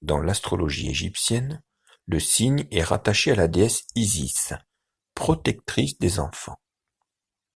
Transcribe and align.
Dans 0.00 0.20
l'astrologie 0.22 0.88
égyptienne, 0.88 1.62
le 2.06 2.18
signe 2.18 2.66
est 2.70 2.82
rattaché 2.82 3.32
à 3.32 3.34
la 3.34 3.46
déesse 3.46 3.84
Isis, 3.94 4.54
protectrice 5.14 5.98
des 5.98 6.18
enfants. 6.18 6.58